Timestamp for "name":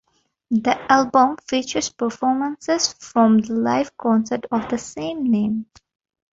5.29-5.67